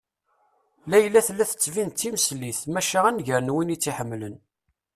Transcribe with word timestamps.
Layla 0.89 1.19
tella 1.27 1.45
tettbin-d 1.51 1.95
timelsit 1.97 2.59
maca 2.73 2.99
a 3.07 3.11
nnger 3.11 3.41
n 3.43 3.53
win 3.53 3.73
i 3.73 3.77
tt-iḥemmlen. 3.77 4.35